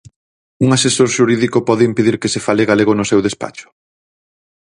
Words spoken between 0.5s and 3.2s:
Un asesor xurídico pode impedir que se fale galego no seu